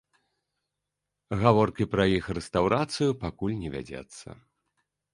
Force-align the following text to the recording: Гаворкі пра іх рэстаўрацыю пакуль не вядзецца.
Гаворкі 1.43 1.83
пра 1.93 2.03
іх 2.17 2.31
рэстаўрацыю 2.39 3.11
пакуль 3.23 3.57
не 3.63 3.69
вядзецца. 3.79 4.27